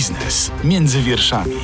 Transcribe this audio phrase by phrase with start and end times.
[0.00, 1.56] Biznes między wierszami.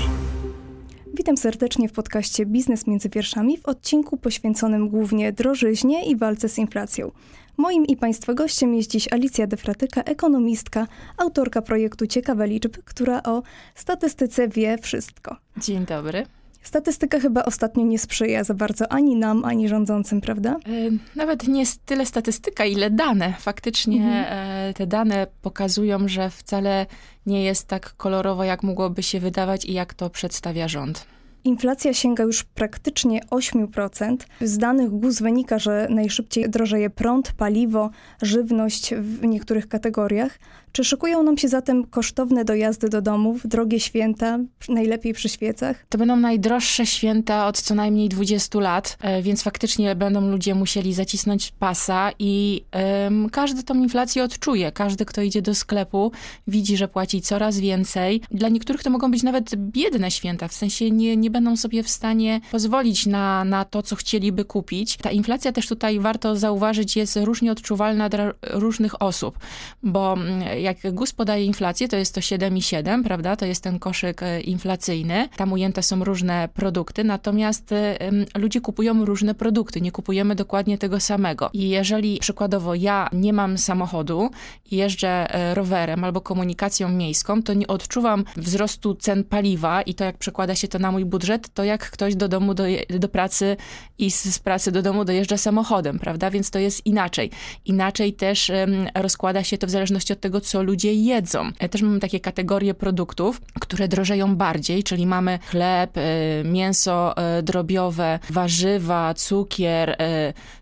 [1.15, 6.59] Witam serdecznie w podcaście Biznes między wierszami w odcinku poświęconym głównie drożyźnie i walce z
[6.59, 7.11] inflacją.
[7.57, 10.87] Moim i Państwa gościem jest dziś Alicja Defratyka, ekonomistka,
[11.17, 13.43] autorka projektu Ciekawe Liczby, która o
[13.75, 15.37] statystyce wie wszystko.
[15.57, 16.27] Dzień dobry.
[16.67, 20.51] Statystyka chyba ostatnio nie sprzyja za bardzo ani nam, ani rządzącym, prawda?
[20.51, 23.35] E, nawet nie tyle statystyka, ile dane.
[23.39, 24.27] Faktycznie mhm.
[24.29, 26.87] E, te dane pokazują, że wcale
[27.27, 31.07] nie jest tak kolorowo, jak mogłoby się wydawać i jak to przedstawia rząd.
[31.47, 34.17] Inflacja sięga już praktycznie 8%.
[34.41, 37.91] Z danych GUS wynika, że najszybciej drożeje prąd, paliwo,
[38.23, 40.39] żywność w niektórych kategoriach.
[40.77, 44.39] Czy szykują nam się zatem kosztowne dojazdy do domów, drogie święta,
[44.69, 45.87] najlepiej przy świecach?
[45.89, 50.95] To będą najdroższe święta od co najmniej 20 lat, e, więc faktycznie będą ludzie musieli
[50.95, 52.65] zacisnąć pasa i
[53.05, 54.73] um, każdy tą inflację odczuje.
[54.73, 56.13] Każdy, kto idzie do sklepu,
[56.47, 58.21] widzi, że płaci coraz więcej.
[58.31, 61.91] Dla niektórych to mogą być nawet biedne święta, w sensie nie, nie będą sobie w
[61.91, 64.97] stanie pozwolić na, na to, co chcieliby kupić.
[64.97, 69.39] Ta inflacja też tutaj warto zauważyć jest różnie odczuwalna dla różnych osób,
[69.83, 73.37] bo mm, jak GUS podaje inflację, to jest to 7,7, prawda?
[73.37, 75.29] To jest ten koszyk e, inflacyjny.
[75.37, 77.99] Tam ujęte są różne produkty, natomiast e,
[78.39, 81.51] ludzie kupują różne produkty, nie kupujemy dokładnie tego samego.
[81.53, 84.31] I jeżeli przykładowo ja nie mam samochodu
[84.71, 90.19] jeżdżę e, rowerem albo komunikacją miejską, to nie odczuwam wzrostu cen paliwa i to jak
[90.19, 93.57] przekłada się to na mój budżet, to jak ktoś do domu, do, do pracy
[93.99, 96.31] i z, z pracy do domu dojeżdża samochodem, prawda?
[96.31, 97.31] Więc to jest inaczej.
[97.65, 101.51] Inaczej też um, rozkłada się to w zależności od tego, co ludzie jedzą.
[101.71, 106.01] Też mamy takie kategorie produktów, które drożeją bardziej, czyli mamy chleb, e,
[106.45, 109.97] mięso e, drobiowe, warzywa, cukier,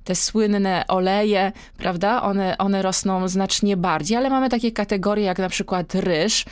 [0.04, 2.22] te słynne oleje, prawda?
[2.22, 6.44] One, one rosną znacznie bardziej, ale mamy takie kategorie jak na przykład ryż,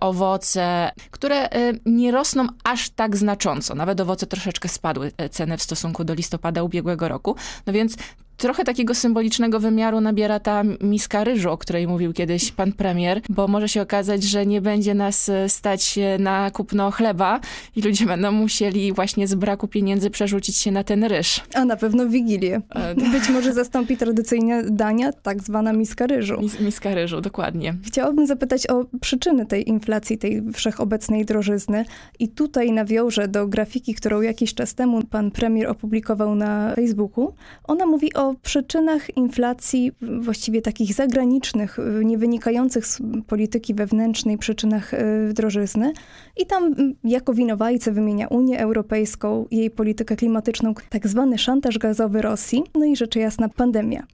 [0.00, 1.48] owoce, które
[1.86, 3.74] nie rosną aż tak znacząco.
[3.74, 7.36] Nawet owoce troszeczkę spadły ceny w stosunku do listopada ubiegłego roku.
[7.66, 7.96] No więc
[8.36, 13.48] trochę takiego symbolicznego wymiaru nabiera ta miska ryżu, o której mówił kiedyś pan premier, bo
[13.48, 17.40] może się okazać, że nie będzie nas e, stać na kupno chleba
[17.76, 21.40] i ludzie będą musieli właśnie z braku pieniędzy przerzucić się na ten ryż.
[21.54, 22.60] A na pewno Wigilię.
[22.70, 26.40] E, Być może zastąpi tradycyjne dania tak zwana miska ryżu.
[26.40, 27.74] Mis, miska ryżu, dokładnie.
[27.84, 31.84] Chciałabym zapytać o przyczyny tej inflacji, tej wszechobecnej drożyzny
[32.18, 37.34] i tutaj nawiążę do grafiki, którą jakiś czas temu pan premier opublikował na Facebooku.
[37.64, 45.32] Ona mówi o przyczynach inflacji, właściwie takich zagranicznych, nie wynikających z polityki wewnętrznej, przyczynach e,
[45.32, 45.92] drożyzny.
[46.36, 46.74] I tam
[47.04, 52.96] jako winowajcę wymienia Unię Europejską, jej politykę klimatyczną, tak zwany szantaż gazowy Rosji, no i
[52.96, 54.06] rzecz jasna pandemia.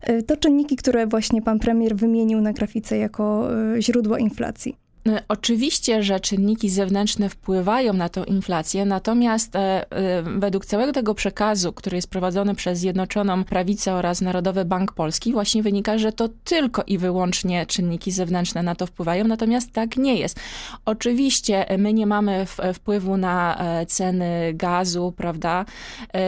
[0.00, 4.83] E, to czynniki, które właśnie pan premier wymienił na grafice jako e, źródło inflacji.
[5.08, 11.14] E, oczywiście, że czynniki zewnętrzne wpływają na tą inflację, natomiast e, e, według całego tego
[11.14, 16.28] przekazu, który jest prowadzony przez Zjednoczoną Prawicę oraz Narodowy Bank Polski, właśnie wynika, że to
[16.44, 20.40] tylko i wyłącznie czynniki zewnętrzne na to wpływają, natomiast tak nie jest.
[20.84, 25.64] Oczywiście my nie mamy wpływu na ceny gazu, prawda?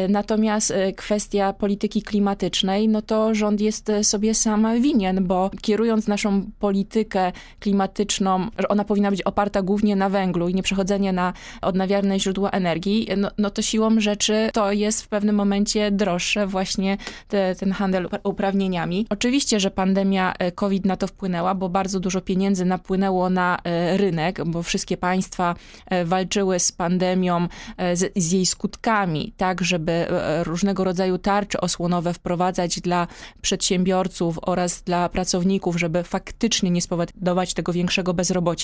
[0.09, 7.33] Natomiast kwestia polityki klimatycznej, no to rząd jest sobie sam winien, bo kierując naszą politykę
[7.61, 11.33] klimatyczną, ona powinna być oparta głównie na węglu i nie przechodzenie na
[11.63, 16.97] odnawialne źródła energii, no, no to siłą rzeczy to jest w pewnym momencie droższe właśnie
[17.29, 19.07] te, ten handel uprawnieniami.
[19.11, 23.97] Oczywiście, że pandemia e, COVID na to wpłynęła, bo bardzo dużo pieniędzy napłynęło na e,
[23.97, 25.55] rynek, bo wszystkie państwa
[25.87, 27.49] e, walczyły z pandemią,
[27.95, 30.07] z, z jej skutkami, tak, żeby
[30.43, 33.07] różnego rodzaju tarcze osłonowe wprowadzać dla
[33.43, 38.56] przedsiębiorców oraz dla pracowników, żeby faktycznie nie spowodować tego większego bezrobocia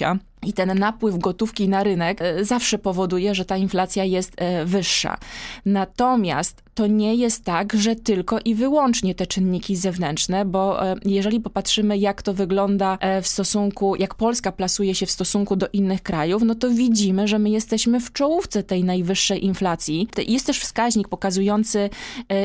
[0.47, 5.19] i ten napływ gotówki na rynek e, zawsze powoduje, że ta inflacja jest e, wyższa.
[5.67, 11.41] Natomiast to nie jest tak, że tylko i wyłącznie te czynniki zewnętrzne, bo e, jeżeli
[11.41, 16.43] popatrzymy, jak to wygląda w stosunku, jak Polska plasuje się w stosunku do innych krajów,
[16.47, 20.09] no to widzimy, że my jesteśmy w czołówce tej najwyższej inflacji.
[20.27, 21.91] Jest też wskaźnik pokazujący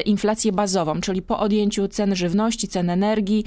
[0.05, 3.45] inflację bazową, czyli po odjęciu cen żywności, cen energii,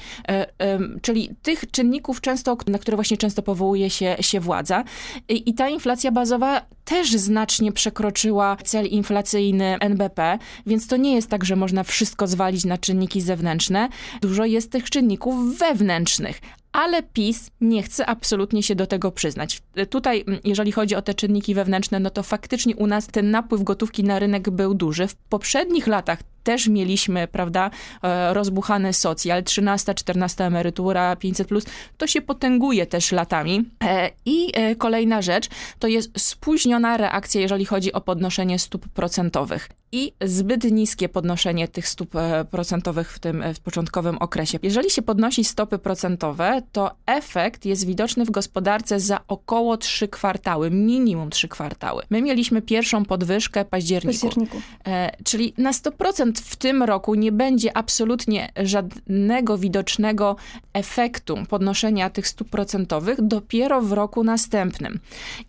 [1.01, 4.83] czyli tych czynników często, na które właśnie często powołuje się, się władza.
[5.29, 11.29] I, I ta inflacja bazowa też znacznie przekroczyła cel inflacyjny NBP, więc to nie jest
[11.29, 13.89] tak, że można wszystko zwalić na czynniki zewnętrzne.
[14.21, 16.41] Dużo jest tych czynników wewnętrznych,
[16.71, 19.61] ale PiS nie chce absolutnie się do tego przyznać.
[19.89, 24.03] Tutaj, jeżeli chodzi o te czynniki wewnętrzne, no to faktycznie u nas ten napływ gotówki
[24.03, 25.07] na rynek był duży.
[25.07, 27.69] W poprzednich latach też mieliśmy, prawda,
[28.03, 31.65] e, rozbuchany socjal, 13, 14 emerytura, 500+, plus,
[31.97, 33.65] to się potęguje też latami.
[33.83, 35.49] E, I e, kolejna rzecz,
[35.79, 41.87] to jest spóźniona reakcja, jeżeli chodzi o podnoszenie stóp procentowych i zbyt niskie podnoszenie tych
[41.87, 42.13] stóp
[42.51, 44.59] procentowych w tym w początkowym okresie.
[44.63, 50.71] Jeżeli się podnosi stopy procentowe, to efekt jest widoczny w gospodarce za około 3 kwartały,
[50.71, 52.03] minimum 3 kwartały.
[52.09, 54.27] My mieliśmy pierwszą podwyżkę w październiku.
[54.27, 54.61] październiku.
[55.23, 60.35] czyli na 100% w tym roku nie będzie absolutnie żadnego widocznego
[60.73, 64.99] efektu podnoszenia tych stóp procentowych dopiero w roku następnym.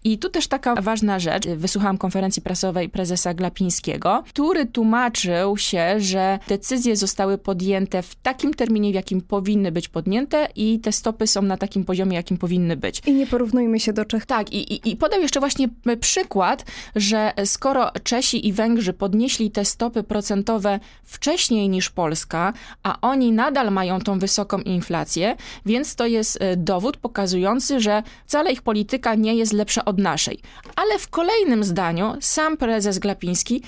[0.05, 1.49] I tu też taka ważna rzecz.
[1.49, 8.91] Wysłuchałam konferencji prasowej prezesa Glapińskiego, który tłumaczył się, że decyzje zostały podjęte w takim terminie,
[8.91, 13.03] w jakim powinny być podjęte i te stopy są na takim poziomie, jakim powinny być.
[13.07, 14.27] I nie porównujmy się do Czech.
[14.27, 15.69] Tak, i, i, i podał jeszcze właśnie
[16.01, 16.65] przykład,
[16.97, 22.53] że skoro Czesi i Węgrzy podnieśli te stopy procentowe wcześniej niż Polska,
[22.83, 25.37] a oni nadal mają tą wysoką inflację,
[25.67, 30.39] więc to jest e, dowód pokazujący, że wcale ich polityka nie jest lepsza od naszej.
[30.77, 33.63] Ale w kolejnym zdaniu sam prezes Glapiński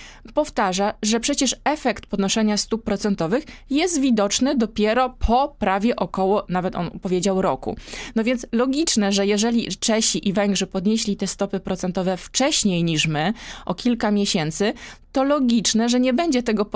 [0.55, 6.91] powtarza, że przecież efekt podnoszenia stóp procentowych jest widoczny dopiero po prawie około, nawet on
[6.91, 7.77] powiedział, roku.
[8.15, 13.33] No więc logiczne, że jeżeli Czesi i Węgrzy podnieśli te stopy procentowe wcześniej niż my,
[13.67, 14.73] o kilka miesięcy,
[15.13, 16.71] to logiczne, że nie będzie tego,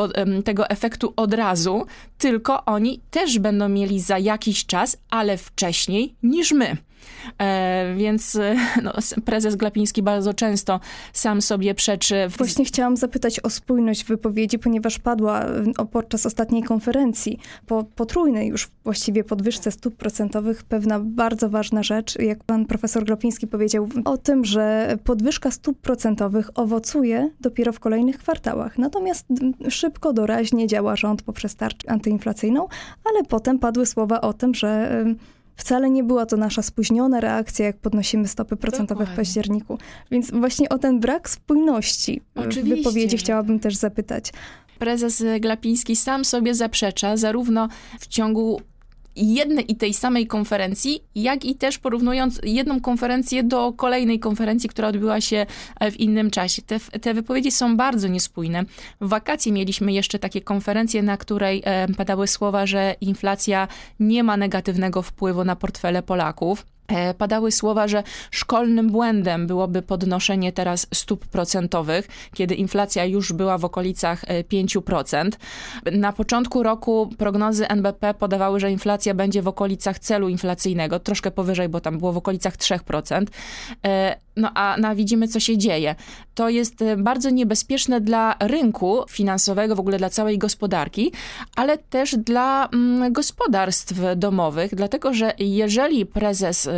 [0.45, 1.87] tego efektu od razu,
[2.19, 6.77] tylko oni też będą mieli za jakiś czas, ale wcześniej niż my.
[7.39, 8.93] E, więc e, no,
[9.25, 10.81] prezes Glapiński bardzo często
[11.13, 12.29] sam sobie przeczy.
[12.29, 12.37] W...
[12.37, 15.45] Właśnie chciałam zapytać o spójność wypowiedzi, ponieważ padła
[15.93, 22.45] podczas ostatniej konferencji po potrójnej już właściwie podwyżce stóp procentowych pewna bardzo ważna rzecz, jak
[22.45, 28.79] pan profesor Glapiński powiedział o tym, że podwyżka stóp procentowych owocuje dopiero w kolejnych kwartałach.
[28.79, 29.27] Natomiast
[29.69, 32.69] szybko, doraźnie działa rząd poprzez tarczę antyinflacyjną,
[33.05, 35.05] ale potem padły słowa o tym, że
[35.59, 39.15] Wcale nie była to nasza spóźniona reakcja, jak podnosimy stopy procentowe Dokładnie.
[39.15, 39.79] w październiku.
[40.11, 42.63] Więc właśnie o ten brak spójności Oczywiście.
[42.63, 44.33] w wypowiedzi chciałabym też zapytać.
[44.79, 47.69] Prezes Glapiński sam sobie zaprzecza, zarówno
[48.01, 48.61] w ciągu
[49.19, 54.89] jednej i tej samej konferencji, jak i też porównując jedną konferencję do kolejnej konferencji, która
[54.89, 55.47] odbyła się
[55.81, 56.63] e, w innym czasie.
[56.63, 58.65] Te, te wypowiedzi są bardzo niespójne.
[59.01, 63.69] W wakacje mieliśmy jeszcze takie konferencje, na której e, padały słowa, że inflacja
[64.01, 66.67] nie ma negatywnego wpływu na portfele Polaków.
[66.89, 73.59] E, padały słowa, że szkolnym błędem byłoby podnoszenie teraz stóp procentowych, kiedy inflacja już była
[73.59, 75.31] w okolicach 5%.
[75.85, 81.31] E, Na początku roku prognozy NBP podawały, że inflacja będzie w okolicach celu inflacyjnego, troszkę
[81.31, 83.27] powyżej, bo tam było w okolicach 3%.
[83.87, 85.95] E, no a no, widzimy, co się dzieje.
[86.35, 91.13] To jest bardzo niebezpieczne dla rynku finansowego, w ogóle dla całej gospodarki,
[91.57, 96.69] ale też dla mm, gospodarstw domowych, dlatego że jeżeli prezes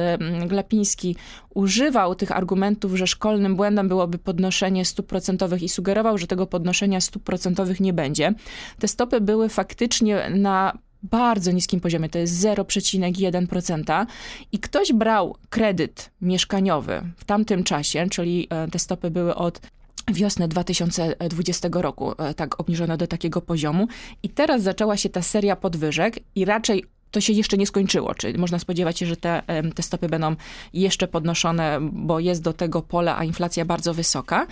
[0.46, 1.16] Glapiński
[1.54, 7.00] używał tych argumentów, że szkolnym błędem byłoby podnoszenie stóp procentowych i sugerował, że tego podnoszenia
[7.00, 8.34] stóp procentowych nie będzie.
[8.78, 14.06] Te stopy były faktycznie na bardzo niskim poziomie, to jest 0,1%
[14.52, 19.60] i ktoś brał kredyt mieszkaniowy w tamtym czasie, czyli e, te stopy były od
[20.08, 23.88] wiosny 2020 roku e, tak obniżone do takiego poziomu
[24.22, 28.14] i teraz zaczęła się ta seria podwyżek i raczej to się jeszcze nie skończyło.
[28.14, 29.42] Czyli można spodziewać się, że te,
[29.74, 30.36] te stopy będą
[30.72, 34.46] jeszcze podnoszone, bo jest do tego pole, a inflacja bardzo wysoka.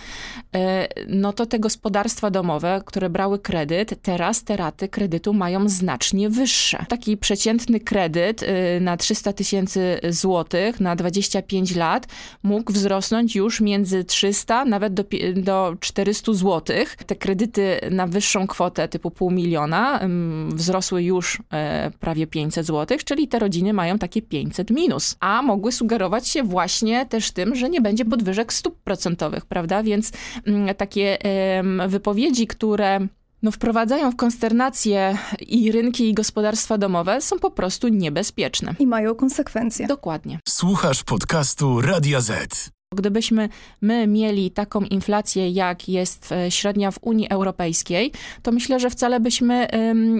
[0.55, 6.29] E, no to te gospodarstwa domowe, które brały kredyt, teraz te raty kredytu mają znacznie
[6.29, 6.85] wyższe.
[6.89, 8.47] Taki przeciętny kredyt y,
[8.81, 12.07] na 300 tysięcy złotych na 25 lat
[12.43, 15.03] mógł wzrosnąć już między 300 nawet do,
[15.35, 16.95] do 400 złotych.
[16.95, 19.99] Te kredyty na wyższą kwotę typu pół miliona
[20.49, 25.15] wzrosły już e, prawie 5 500 zł, czyli te rodziny mają takie 500 minus.
[25.19, 29.83] A mogły sugerować się właśnie też tym, że nie będzie podwyżek stóp procentowych, prawda?
[29.83, 30.11] Więc
[30.45, 31.17] mm, takie
[31.87, 33.07] wypowiedzi, które
[33.43, 38.75] no, wprowadzają w konsternację i rynki, i gospodarstwa domowe, są po prostu niebezpieczne.
[38.79, 39.87] I mają konsekwencje.
[39.87, 40.39] Dokładnie.
[40.47, 42.78] Słuchasz podcastu Radia Z.
[42.95, 43.49] Gdybyśmy
[43.81, 48.11] my mieli taką inflację, jak jest e, średnia w Unii Europejskiej,
[48.43, 49.67] to myślę, że wcale byśmy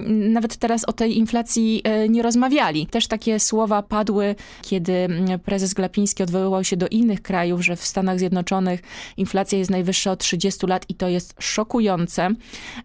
[0.08, 2.86] nawet teraz o tej inflacji e, nie rozmawiali.
[2.86, 5.08] Też takie słowa padły, kiedy
[5.44, 8.80] prezes Glapiński odwoływał się do innych krajów, że w Stanach Zjednoczonych
[9.16, 12.30] inflacja jest najwyższa od 30 lat i to jest szokujące.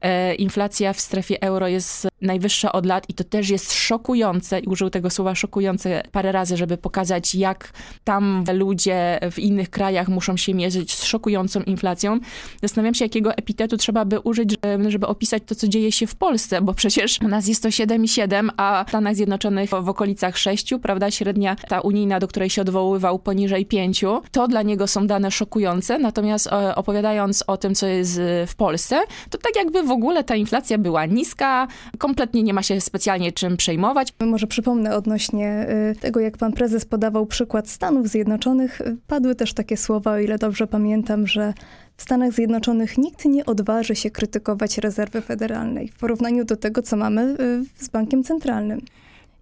[0.02, 4.68] E, inflacja w strefie euro jest najwyższa od lat i to też jest szokujące i
[4.68, 7.74] użył tego słowa szokujące parę razy, żeby pokazać, jak
[8.04, 12.20] tam ludzie w innych krajach muszą się mierzyć z szokującą inflacją.
[12.62, 14.56] Zastanawiam się, jakiego epitetu trzeba by użyć,
[14.88, 18.50] żeby opisać to, co dzieje się w Polsce, bo przecież u nas jest to 7,7,
[18.58, 23.20] a w Stanach Zjednoczonych w okolicach 6, prawda, średnia ta unijna, do której się odwoływał
[23.20, 24.06] poniżej 5.
[24.32, 29.02] To dla niego są dane szokujące, natomiast e, opowiadając o tym, co jest w Polsce,
[29.30, 31.68] to tak jakby w ogóle ta inflacja była niska,
[31.98, 34.14] kompletnie nie ma się specjalnie czym przejmować.
[34.20, 39.65] Może przypomnę odnośnie y, tego, jak pan prezes podawał przykład Stanów Zjednoczonych, padły też takie
[39.78, 41.54] słowa, o ile dobrze pamiętam, że
[41.98, 46.98] w Stanach Zjednoczonych nikt nie odważy się krytykować rezerwy federalnej w porównaniu do tego, co
[46.98, 48.82] mamy y, z bankiem centralnym.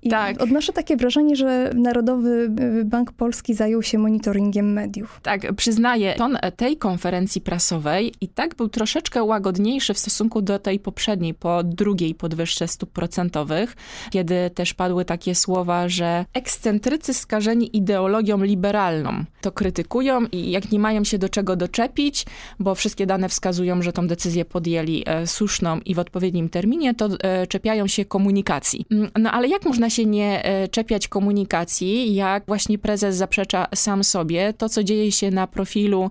[0.04, 0.42] I tak.
[0.42, 5.20] odnoszę takie wrażenie, że Narodowy y, Bank Polski zajął się monitoringiem mediów.
[5.24, 10.80] Tak, przyznaję, ton tej konferencji prasowej i tak był troszeczkę łagodniejszy w stosunku do tej
[10.80, 13.76] poprzedniej, po drugiej podwyżce stóp procentowych,
[14.10, 20.80] kiedy też padły takie słowa, że ekscentrycy skażeni ideologią liberalną to krytykują i jak nie
[20.80, 22.26] mają się do czego doczepić,
[22.60, 27.10] bo wszystkie dane wskazują, że tą decyzję podjęli e, słuszną i w odpowiednim terminie, to
[27.20, 28.86] e, czepiają się komunikacji.
[28.92, 34.04] Mm, no ale jak można się nie e, czepiać komunikacji, jak właśnie prezes zaprzecza sam
[34.04, 34.54] sobie.
[34.54, 36.10] To, co dzieje się na profilu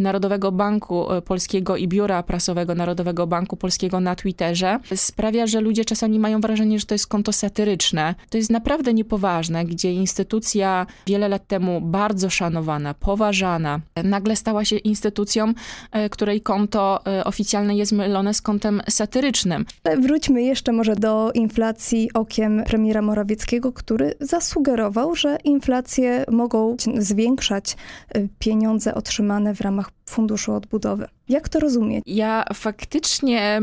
[0.00, 5.84] Narodowego Banku e, Polskiego i Biura Prasowego Narodowego Banku Polskiego na Twitterze, sprawia, że ludzie
[5.84, 8.14] czasami mają wrażenie, że to jest konto satyryczne.
[8.30, 14.76] To jest naprawdę niepoważne, gdzie instytucja wiele lat temu bardzo szanowana, poważana, nagle stała się
[14.76, 15.52] instytucją,
[15.92, 19.64] e, której konto oficjalne jest mylone z kontem satyrycznym.
[19.98, 27.76] Wróćmy jeszcze może do inflacji okiem premiera Morawieckiego Morawieckiego, który zasugerował, że inflacje mogą zwiększać
[28.16, 31.06] y, pieniądze otrzymane w ramach Funduszu Odbudowy.
[31.28, 32.04] Jak to rozumieć?
[32.06, 33.60] Ja faktycznie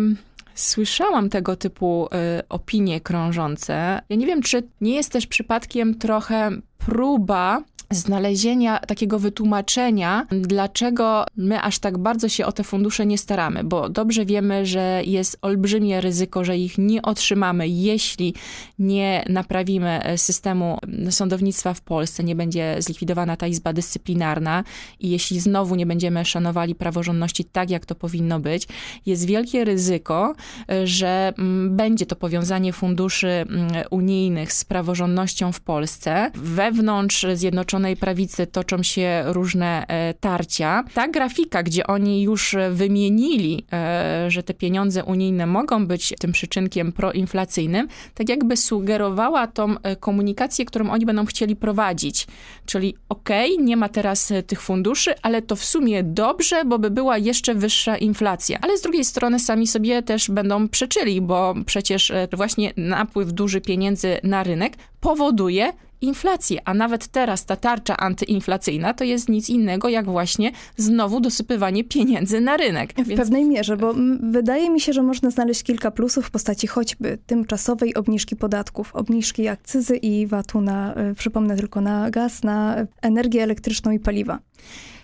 [0.56, 4.01] Słyszałam tego typu y, opinie krążące.
[4.10, 11.62] Ja nie wiem, czy nie jest też przypadkiem trochę próba znalezienia takiego wytłumaczenia, dlaczego my
[11.62, 16.01] aż tak bardzo się o te fundusze nie staramy, bo dobrze wiemy, że jest olbrzymie
[16.01, 18.33] ryzyko, że ich nie otrzymamy, jeśli
[18.79, 20.77] nie naprawimy systemu
[21.10, 24.63] sądownictwa w Polsce, nie będzie zlikwidowana ta izba dyscyplinarna
[25.00, 28.67] i jeśli znowu nie będziemy szanowali praworządności tak, jak to powinno być,
[29.05, 30.36] jest wielkie ryzyko,
[30.83, 33.45] że mm, będzie to powiązanie funduszy
[33.91, 36.31] unijnych z praworządnością w Polsce.
[36.36, 40.84] Wewnątrz Zjednoczonych Zjednoczonej Prawicy toczą się różne e, tarcia.
[40.94, 46.92] Ta grafika, gdzie oni już wymienili, e, że te pieniądze unijne mogą być tym przyczynkiem
[46.92, 52.28] proinflacyjnym, tak jakby sugerowała tą e, komunikację, którą oni będą chcieli prowadzić.
[52.66, 56.90] Czyli okej, okay, nie ma teraz tych funduszy, ale to w sumie dobrze, bo by
[56.90, 58.60] była jeszcze wyższa inflacja.
[58.62, 64.18] Ale z drugiej strony sami sobie też będą przeczyli, bo przecież właśnie napływ duży pieniędzy
[64.24, 70.05] na rynek powoduje inflację, a nawet teraz ta tarcza antyinflacyjna to jest nic innego jak
[70.05, 72.93] właśnie znowu dosypywanie pieniędzy na rynek.
[72.93, 73.22] W Więc...
[73.22, 77.96] pewnej mierze, bo wydaje mi się, że można znaleźć kilka plusów w postaci choćby tymczasowej
[77.96, 83.91] obniżki podatków, obniżki akcyzy i VAT-u na, y, przypomnę tylko, na gaz, na energię elektryczną
[83.91, 84.39] i paliwa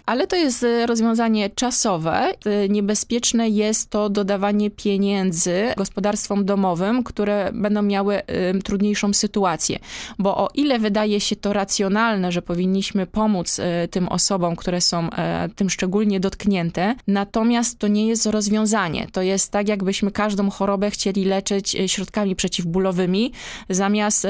[0.07, 2.33] ale to jest e, rozwiązanie czasowe.
[2.45, 9.79] E, niebezpieczne jest to dodawanie pieniędzy gospodarstwom domowym, które będą miały e, trudniejszą sytuację.
[10.19, 13.61] Bo o ile wydaje się to racjonalne, że powinniśmy pomóc
[13.91, 15.09] tym osobom, które są
[15.55, 19.07] tym szczególnie dotknięte, natomiast to nie jest rozwiązanie.
[19.11, 23.31] To jest tak, jakbyśmy każdą chorobę chcieli leczyć środkami przeciwbólowymi,
[23.69, 24.27] zamiast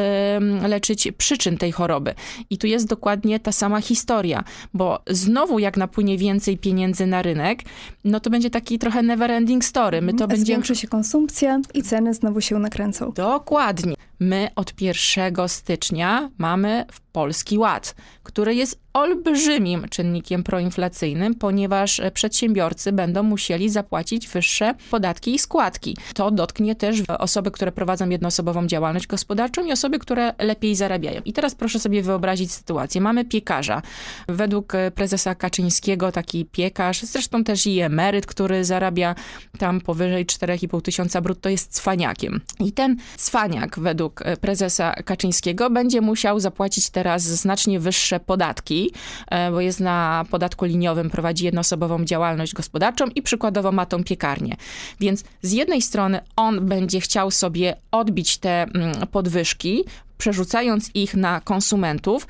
[0.62, 2.14] leczyć przyczyn tej choroby.
[2.50, 4.44] I tu jest dokładnie ta sama historia,
[4.74, 7.60] bo znowu jak napłynie więcej pieniędzy na rynek,
[8.04, 10.02] no to będzie taki trochę never ending story.
[10.02, 13.12] My to Zwiększy się konsumpcja i ceny znowu się nakręcą.
[13.12, 13.96] Dokładnie.
[14.20, 23.24] My od 1 stycznia mamy Polski Ład, który jest olbrzymim czynnikiem proinflacyjnym, ponieważ przedsiębiorcy będą
[23.24, 25.98] musieli zapłacić wyższe podatki i składki.
[26.14, 31.22] To dotknie też osoby, które prowadzą jednoosobową działalność gospodarczą i osoby, które lepiej zarabiają.
[31.26, 33.02] I teraz proszę sobie wyobrazić sytuację.
[33.02, 33.82] Mamy piekarza.
[34.28, 39.16] Według prezesa Kaczyńskiego taki piekarz, zresztą też i emeryt, który zarabia
[39.58, 42.42] tam powyżej 4,5 tysiąca brutto jest cwaniakiem.
[42.60, 44.07] I ten cwaniak według
[44.42, 48.92] prezesa Kaczyńskiego będzie musiał zapłacić teraz znacznie wyższe podatki,
[49.28, 54.56] e, bo jest na podatku liniowym, prowadzi jednoosobową działalność gospodarczą i przykładowo ma tą piekarnię.
[55.00, 59.84] Więc z jednej strony on będzie chciał sobie odbić te mm, podwyżki,
[60.18, 62.28] przerzucając ich na konsumentów,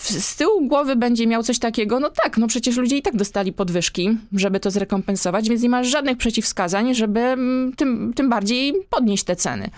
[0.00, 3.52] z tyłu głowy będzie miał coś takiego, no tak, no przecież ludzie i tak dostali
[3.52, 9.24] podwyżki, żeby to zrekompensować, więc nie ma żadnych przeciwwskazań, żeby mm, tym, tym bardziej podnieść
[9.24, 9.70] te ceny.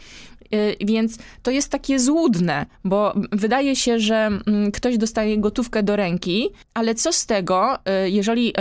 [0.55, 5.97] Y, więc to jest takie złudne, bo wydaje się, że mm, ktoś dostaje gotówkę do
[5.97, 8.53] ręki, ale co z tego, y, jeżeli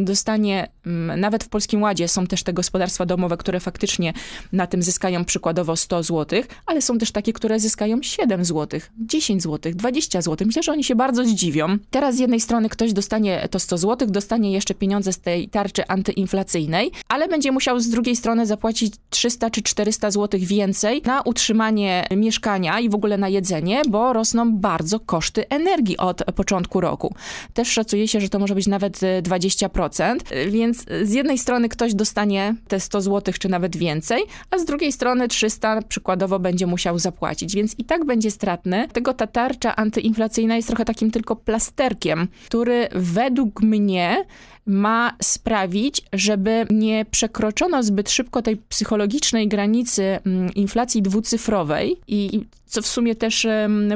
[0.00, 4.12] dostanie, mm, nawet w Polskim Ładzie są też te gospodarstwa domowe, które faktycznie
[4.52, 9.42] na tym zyskają przykładowo 100 zł, ale są też takie, które zyskają 7 zł, 10
[9.42, 10.46] zł, 20 zł.
[10.46, 11.78] Myślę, że oni się bardzo zdziwią.
[11.90, 15.86] Teraz z jednej strony ktoś dostanie to 100 zł, dostanie jeszcze pieniądze z tej tarczy
[15.88, 22.06] antyinflacyjnej, ale będzie musiał z drugiej strony zapłacić 300 czy 400 zł więcej na utrzymanie
[22.16, 27.14] mieszkania i w ogóle na jedzenie, bo rosną bardzo koszty energii od początku roku.
[27.54, 30.16] Też szacuje się, że to może być nawet 20%,
[30.50, 34.92] więc z jednej strony ktoś dostanie te 100 zł czy nawet więcej, a z drugiej
[34.92, 38.88] strony 300 przykładowo będzie musiał zapłacić, więc i tak będzie stratny.
[38.92, 44.24] Tego ta tarcza antyinflacyjna jest trochę takim tylko plasterkiem, który według mnie
[44.70, 52.82] ma sprawić, żeby nie przekroczono zbyt szybko tej psychologicznej granicy mm, inflacji dwucyfrowej i co
[52.82, 53.46] w sumie też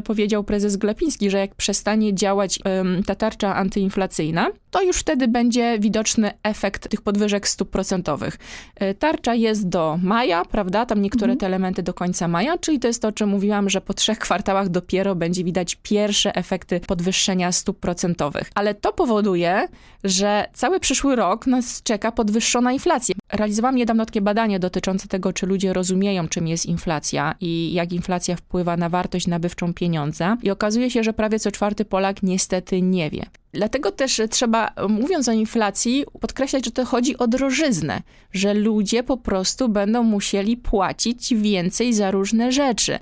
[0.05, 2.59] powiedział prezes Glapiński, że jak przestanie działać
[3.07, 8.39] ta tarcza antyinflacyjna, to już wtedy będzie widoczny efekt tych podwyżek stóp procentowych.
[8.77, 10.87] E, tarcza jest do maja, prawda?
[10.87, 11.39] Tam niektóre mhm.
[11.39, 14.19] te elementy do końca maja, czyli to jest to, o czym mówiłam, że po trzech
[14.19, 18.51] kwartałach dopiero będzie widać pierwsze efekty podwyższenia stóp procentowych.
[18.55, 19.69] Ale to powoduje,
[20.05, 23.15] że cały przyszły rok nas czeka podwyższona inflacja.
[23.35, 28.37] Realizowałam niedawno takie badanie dotyczące tego, czy ludzie rozumieją, czym jest inflacja i jak inflacja
[28.37, 30.37] wpływa na wartość nabywczą pieniądza.
[30.43, 33.27] I okazuje się, że prawie co czwarty Polak niestety nie wie.
[33.53, 39.17] Dlatego też trzeba, mówiąc o inflacji, podkreślać, że to chodzi o drożyznę, że ludzie po
[39.17, 42.99] prostu będą musieli płacić więcej za różne rzeczy.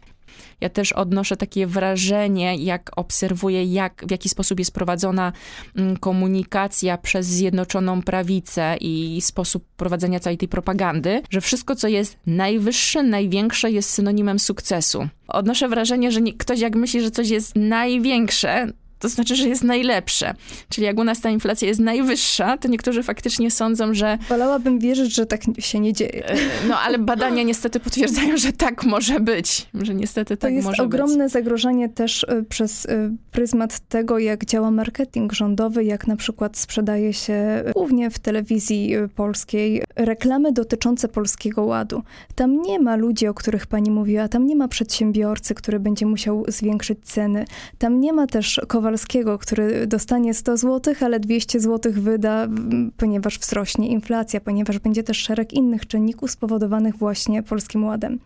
[0.63, 5.33] Ja też odnoszę takie wrażenie, jak obserwuję, jak, w jaki sposób jest prowadzona
[5.77, 12.19] mm, komunikacja przez Zjednoczoną Prawicę i sposób prowadzenia całej tej propagandy, że wszystko, co jest
[12.27, 15.09] najwyższe, największe, jest synonimem sukcesu.
[15.29, 18.67] Odnoszę wrażenie, że nie, ktoś jak myśli, że coś jest największe,
[19.03, 20.35] to znaczy, że jest najlepsze.
[20.69, 24.19] Czyli jak u nas ta inflacja jest najwyższa, to niektórzy faktycznie sądzą, że...
[24.29, 26.27] Wolałabym wierzyć, że tak się nie dzieje.
[26.29, 26.37] E,
[26.69, 29.67] no ale badania niestety potwierdzają, że tak może być.
[29.75, 30.77] Że niestety tak może być.
[30.77, 36.07] To jest ogromne zagrożenie też e, przez e, pryzmat tego, jak działa marketing rządowy, jak
[36.07, 42.03] na przykład sprzedaje się głównie w telewizji polskiej reklamy dotyczące Polskiego Ładu.
[42.35, 46.45] Tam nie ma ludzi, o których pani mówiła, tam nie ma przedsiębiorcy, który będzie musiał
[46.49, 47.45] zwiększyć ceny.
[47.79, 52.49] Tam nie ma też kowal Kowalskiego, który dostanie 100 zł, ale 200 zł wyda,
[52.97, 58.19] ponieważ wzrośnie inflacja, ponieważ będzie też szereg innych czynników spowodowanych właśnie Polskim Ładem.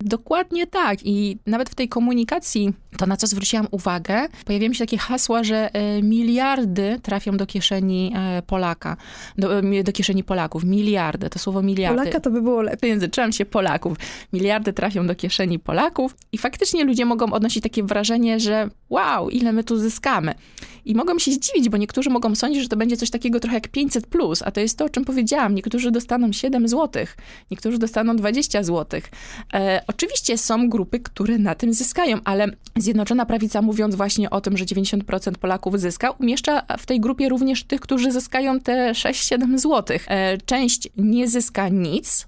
[0.00, 0.98] Dokładnie tak.
[1.04, 5.74] I nawet w tej komunikacji, to na co zwróciłam uwagę, pojawiają się takie hasła, że
[5.74, 8.96] e, miliardy trafią do kieszeni e, Polaka,
[9.38, 10.64] do, e, do kieszeni Polaków.
[10.64, 11.98] Miliardy, to słowo miliardy.
[11.98, 12.90] Polaka to by było lepiej.
[12.90, 13.98] Języczałam się Polaków.
[14.32, 19.52] Miliardy trafią do kieszeni Polaków i faktycznie ludzie mogą odnosić takie wrażenie, że wow, ile
[19.52, 20.34] my tu zyskamy.
[20.84, 23.68] I mogą się zdziwić, bo niektórzy mogą sądzić, że to będzie coś takiego trochę jak
[23.68, 25.54] 500 plus, a to jest to, o czym powiedziałam.
[25.54, 27.04] Niektórzy dostaną 7 zł,
[27.50, 29.00] niektórzy dostaną 20 zł.
[29.54, 34.56] E, oczywiście są grupy, które na tym zyskają, ale Zjednoczona Prawica, mówiąc właśnie o tym,
[34.56, 39.98] że 90% Polaków zyska, umieszcza w tej grupie również tych, którzy zyskają te 6-7 zł.
[40.06, 42.26] E, część nie zyska nic,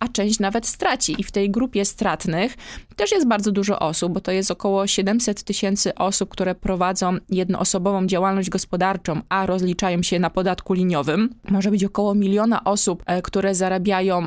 [0.00, 1.14] a część nawet straci.
[1.18, 2.56] I w tej grupie stratnych
[2.96, 8.06] też jest bardzo dużo osób, bo to jest około 700 tysięcy osób, które prowadzą jednoosobową
[8.06, 11.30] działalność gospodarczą, a rozliczają się na podatku liniowym.
[11.48, 14.26] Może być około miliona osób, e, które zarabiają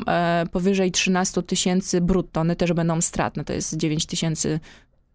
[0.51, 2.41] powyżej 13 tysięcy brutto.
[2.41, 3.43] One też będą stratne.
[3.43, 4.59] To jest 9 tysięcy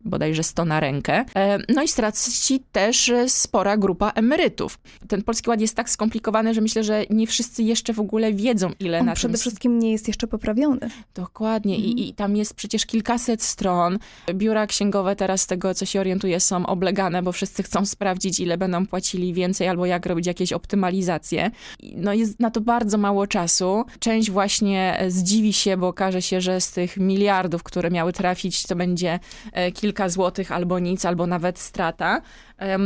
[0.06, 1.24] bodajże 100 na rękę.
[1.36, 4.78] E, no i straci też spora grupa emerytów.
[5.08, 8.70] Ten Polski Ład jest tak skomplikowany, że myślę, że nie wszyscy jeszcze w ogóle wiedzą,
[8.80, 9.40] ile On na przede tym...
[9.40, 10.90] wszystkim nie jest jeszcze poprawiony.
[11.14, 11.74] Dokładnie.
[11.74, 11.94] Mhm.
[11.94, 13.98] I, I tam jest przecież kilkaset stron.
[14.34, 18.58] Biura księgowe teraz, z tego co się orientuję, są oblegane, bo wszyscy chcą sprawdzić, ile
[18.58, 21.50] będą płacili więcej albo jak robić jakieś optymalizacje.
[21.96, 23.84] No jest na to bardzo mało czasu.
[23.98, 28.76] Część właśnie zdziwi się, bo okaże się, że z tych miliardów, które miały trafić, to
[28.76, 29.18] będzie
[29.52, 32.20] e, kilka kilka złotych albo nic, albo nawet strata.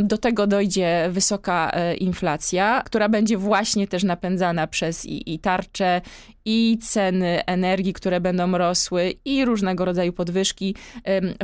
[0.02, 6.00] Do tego dojdzie wysoka e, inflacja, która będzie właśnie też napędzana przez i, i tarcze,
[6.44, 10.74] i ceny energii, które będą rosły, i różnego rodzaju podwyżki.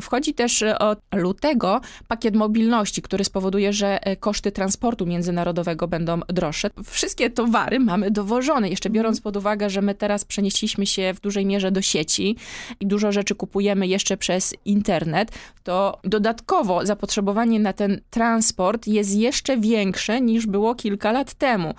[0.00, 6.20] Wchodzi też e, od lutego pakiet mobilności, który spowoduje, że e, koszty transportu międzynarodowego będą
[6.28, 6.70] droższe.
[6.84, 11.46] Wszystkie towary mamy dowożone, jeszcze biorąc pod uwagę, że my teraz przenieśliśmy się w dużej
[11.46, 12.36] mierze do sieci
[12.80, 15.32] i dużo rzeczy kupujemy jeszcze przez internet,
[15.62, 21.74] to dodatkowo zapotrzebowanie na ten transport jest jeszcze większe niż było kilka lat temu.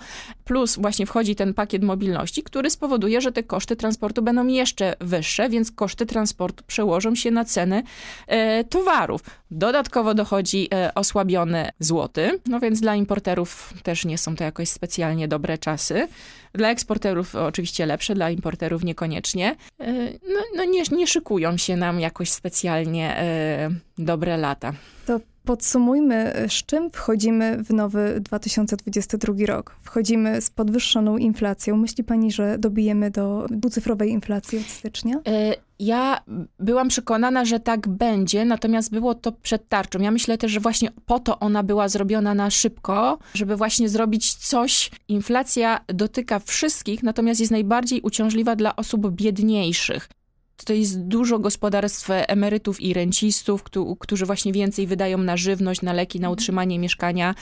[0.48, 5.48] Plus właśnie wchodzi ten pakiet mobilności, który spowoduje, że te koszty transportu będą jeszcze wyższe,
[5.48, 7.82] więc koszty transportu przełożą się na ceny
[8.26, 9.20] e, towarów.
[9.50, 15.28] Dodatkowo dochodzi e, osłabiony złoty, no więc dla importerów też nie są to jakoś specjalnie
[15.28, 16.08] dobre czasy.
[16.52, 19.56] Dla eksporterów oczywiście lepsze, dla importerów niekoniecznie.
[19.80, 19.92] E,
[20.28, 24.72] no, no nie, nie szykują się nam jakoś specjalnie e, dobre lata.
[25.06, 29.76] To Podsumujmy, z czym wchodzimy w nowy 2022 rok.
[29.82, 31.76] Wchodzimy z podwyższoną inflacją.
[31.76, 35.20] Myśli pani, że dobijemy do dwucyfrowej inflacji od stycznia?
[35.26, 36.20] E, ja
[36.58, 39.98] byłam przekonana, że tak będzie, natomiast było to przed tarczą.
[39.98, 44.34] Ja myślę też, że właśnie po to ona była zrobiona na szybko, żeby właśnie zrobić
[44.34, 44.90] coś.
[45.08, 50.08] Inflacja dotyka wszystkich, natomiast jest najbardziej uciążliwa dla osób biedniejszych
[50.64, 53.64] to jest dużo gospodarstw emerytów i rencistów,
[53.98, 57.34] którzy właśnie więcej wydają na żywność, na leki, na utrzymanie mieszkania,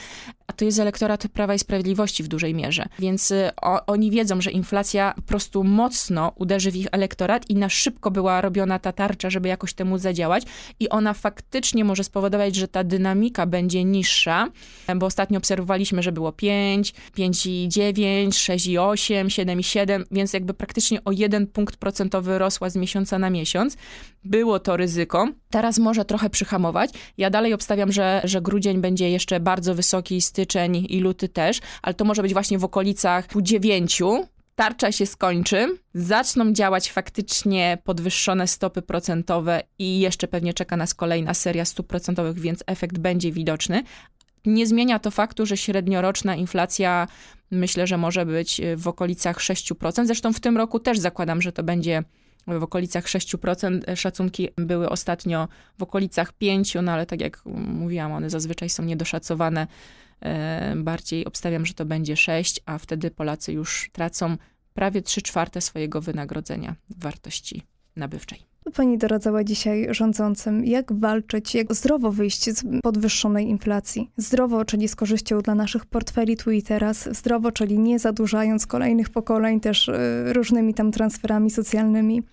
[0.47, 2.85] a to jest elektorat Prawa i Sprawiedliwości w dużej mierze.
[2.99, 7.55] Więc y, o, oni wiedzą, że inflacja po prostu mocno uderzy w ich elektorat i
[7.55, 10.43] na szybko była robiona ta tarcza, żeby jakoś temu zadziałać
[10.79, 14.47] i ona faktycznie może spowodować, że ta dynamika będzie niższa,
[14.95, 21.77] bo ostatnio obserwowaliśmy, że było 5, 5,9, 6,8, 7,7, więc jakby praktycznie o jeden punkt
[21.77, 23.77] procentowy rosła z miesiąca na miesiąc.
[24.23, 25.29] Było to ryzyko.
[25.49, 26.91] Teraz może trochę przyhamować.
[27.17, 31.93] Ja dalej obstawiam, że, że grudzień będzie jeszcze bardzo wysoki, styczeń i luty też, ale
[31.93, 34.01] to może być właśnie w okolicach 9,
[34.55, 41.33] tarcza się skończy, zaczną działać faktycznie podwyższone stopy procentowe i jeszcze pewnie czeka nas kolejna
[41.33, 43.83] seria stóp procentowych, więc efekt będzie widoczny.
[44.45, 47.07] Nie zmienia to faktu, że średnioroczna inflacja
[47.51, 50.05] myślę, że może być w okolicach 6%.
[50.05, 52.03] Zresztą w tym roku też zakładam, że to będzie
[52.47, 53.95] w okolicach 6%.
[53.95, 55.47] Szacunki były ostatnio
[55.79, 59.67] w okolicach 5%, no ale tak jak mówiłam, one zazwyczaj są niedoszacowane.
[60.21, 64.37] E, bardziej obstawiam, że to będzie 6, a wtedy Polacy już tracą
[64.73, 67.63] prawie 3 czwarte swojego wynagrodzenia wartości
[67.95, 68.39] nabywczej.
[68.73, 74.11] Pani doradzała dzisiaj rządzącym, jak walczyć, jak zdrowo wyjść z podwyższonej inflacji.
[74.17, 77.17] Zdrowo, czyli z korzyścią dla naszych portfeli tu i teraz.
[77.17, 82.23] Zdrowo, czyli nie zadłużając kolejnych pokoleń też e, różnymi tam transferami socjalnymi.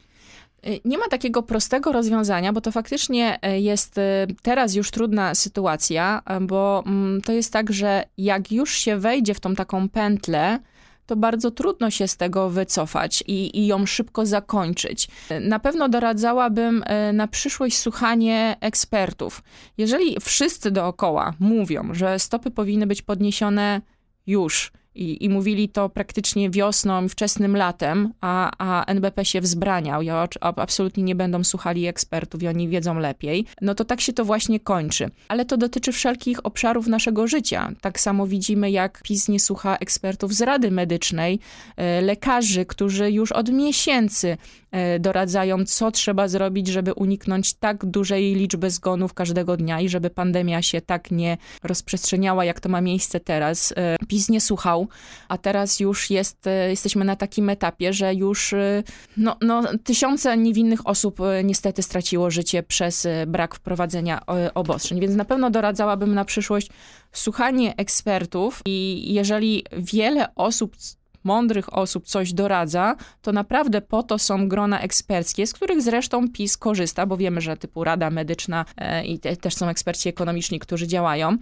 [0.67, 5.35] Y, nie ma takiego prostego rozwiązania, bo to faktycznie e, jest e, teraz już trudna
[5.35, 10.59] sytuacja, bo mm, to jest tak, że jak już się wejdzie w tą taką pętlę,
[11.07, 15.09] to bardzo trudno się z tego wycofać i, i ją szybko zakończyć.
[15.41, 19.43] Na pewno doradzałabym na przyszłość słuchanie ekspertów.
[19.79, 23.81] Jeżeli wszyscy dookoła mówią, że stopy powinny być podniesione
[24.27, 30.09] już, i, I, mówili to praktycznie wiosną, wczesnym latem, a, a NBP się wzbraniał i
[30.41, 34.61] absolutnie nie będą słuchali ekspertów i oni wiedzą lepiej, no to tak się to właśnie
[34.61, 35.11] kończy.
[35.29, 37.73] Ale to dotyczy wszelkich obszarów naszego życia.
[37.81, 41.39] Tak samo widzimy, jak PiS nie słucha ekspertów z Rady Medycznej,
[41.77, 44.37] e, lekarzy, którzy już od miesięcy
[44.71, 50.11] e, doradzają, co trzeba zrobić, żeby uniknąć tak dużej liczby zgonów każdego dnia i żeby
[50.11, 53.75] pandemia się tak nie rozprzestrzeniała, jak to ma miejsce teraz.
[53.77, 54.84] E, PiS nie słuchał
[55.29, 58.83] a teraz już jest, e, jesteśmy na takim etapie, że już e,
[59.17, 64.21] no, no, tysiące niewinnych osób e, niestety straciło życie przez brak wprowadzenia
[64.55, 65.01] obostrzeń.
[65.01, 66.71] Więc na pewno doradzałabym na przyszłość
[67.13, 70.77] słuchanie ekspertów i jeżeli wiele osób
[71.25, 76.57] mądrych osób coś doradza, to naprawdę po to są grona eksperckie, z których zresztą PiS
[76.57, 80.87] korzysta, bo wiemy, że typu Rada Medyczna e, i te, też są eksperci ekonomiczni, którzy
[80.87, 81.37] działają,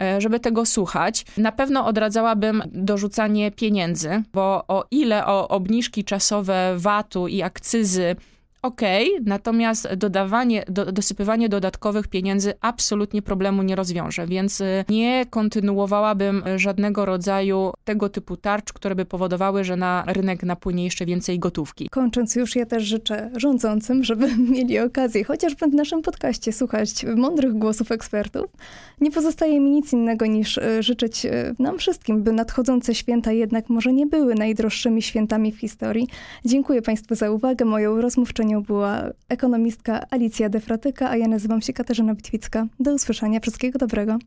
[0.00, 1.24] e, żeby tego słuchać.
[1.36, 8.16] Na pewno odradzałabym dorzucanie pieniędzy, bo o ile o obniżki czasowe VAT-u i akcyzy
[8.66, 8.80] ok,
[9.24, 17.04] natomiast dodawanie, do, dosypywanie dodatkowych pieniędzy absolutnie problemu nie rozwiąże, więc y, nie kontynuowałabym żadnego
[17.04, 21.88] rodzaju tego typu tarcz, które by powodowały, że na rynek napłynie jeszcze więcej gotówki.
[21.88, 27.52] Kończąc już, ja też życzę rządzącym, żeby mieli okazję chociażby w naszym podcaście słuchać mądrych
[27.52, 28.50] głosów ekspertów.
[29.00, 33.68] Nie pozostaje mi nic innego niż y, życzyć y, nam wszystkim, by nadchodzące święta jednak
[33.68, 36.08] może nie były najdroższymi świętami w historii.
[36.44, 37.64] Dziękuję Państwu za uwagę.
[37.64, 42.66] Moją rozmówczynią była ekonomistka Alicja Defratyka, a ja nazywam się Katarzyna Bitwicka.
[42.80, 44.18] Do usłyszenia, wszystkiego dobrego.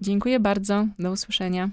[0.00, 1.70] Dziękuję bardzo, do usłyszenia.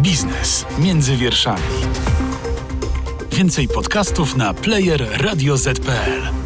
[0.00, 1.62] Biznes między wierszami.
[3.32, 6.43] Więcej podcastów na player radioz.pl.